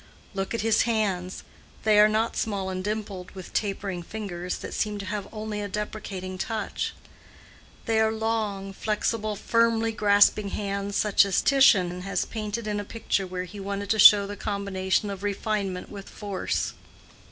[0.33, 1.43] Look at his hands:
[1.83, 5.67] they are not small and dimpled, with tapering fingers that seem to have only a
[5.67, 6.95] deprecating touch:
[7.85, 13.27] they are long, flexible, firmly grasping hands, such as Titian has painted in a picture
[13.27, 16.73] where he wanted to show the combination of refinement with force.